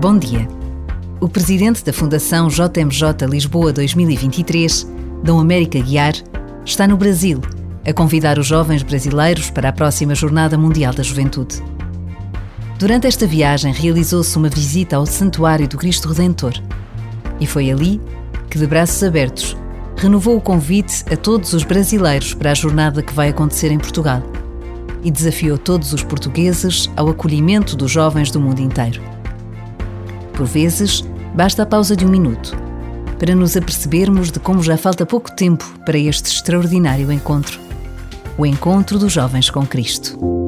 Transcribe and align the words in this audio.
Bom 0.00 0.16
dia. 0.16 0.48
O 1.20 1.28
presidente 1.28 1.84
da 1.84 1.92
Fundação 1.92 2.48
JMJ 2.48 3.26
Lisboa 3.28 3.70
2023, 3.70 4.90
Dom 5.22 5.38
América 5.38 5.78
Guiar, 5.78 6.14
está 6.64 6.88
no 6.88 6.96
Brasil 6.96 7.38
a 7.86 7.92
convidar 7.92 8.38
os 8.38 8.46
jovens 8.46 8.82
brasileiros 8.82 9.50
para 9.50 9.68
a 9.68 9.72
próxima 9.74 10.14
Jornada 10.14 10.56
Mundial 10.56 10.94
da 10.94 11.02
Juventude. 11.02 11.62
Durante 12.78 13.08
esta 13.08 13.26
viagem 13.26 13.74
realizou-se 13.74 14.34
uma 14.38 14.48
visita 14.48 14.96
ao 14.96 15.04
Santuário 15.04 15.68
do 15.68 15.76
Cristo 15.76 16.08
Redentor 16.08 16.54
e 17.38 17.46
foi 17.46 17.70
ali 17.70 18.00
que, 18.48 18.58
de 18.58 18.66
braços 18.66 19.02
abertos, 19.02 19.54
renovou 19.98 20.34
o 20.34 20.40
convite 20.40 21.04
a 21.12 21.16
todos 21.16 21.52
os 21.52 21.62
brasileiros 21.62 22.32
para 22.32 22.52
a 22.52 22.54
jornada 22.54 23.02
que 23.02 23.12
vai 23.12 23.28
acontecer 23.28 23.70
em 23.70 23.78
Portugal 23.78 24.22
e 25.04 25.10
desafiou 25.10 25.58
todos 25.58 25.92
os 25.92 26.02
portugueses 26.02 26.90
ao 26.96 27.10
acolhimento 27.10 27.76
dos 27.76 27.90
jovens 27.90 28.30
do 28.30 28.40
mundo 28.40 28.60
inteiro. 28.60 29.19
Por 30.40 30.46
vezes, 30.46 31.04
basta 31.34 31.64
a 31.64 31.66
pausa 31.66 31.94
de 31.94 32.06
um 32.06 32.08
minuto 32.08 32.56
para 33.18 33.34
nos 33.34 33.58
apercebermos 33.58 34.30
de 34.30 34.40
como 34.40 34.62
já 34.62 34.74
falta 34.74 35.04
pouco 35.04 35.30
tempo 35.30 35.62
para 35.84 35.98
este 35.98 36.30
extraordinário 36.30 37.12
encontro 37.12 37.60
o 38.38 38.46
encontro 38.46 38.98
dos 38.98 39.12
jovens 39.12 39.50
com 39.50 39.66
Cristo. 39.66 40.39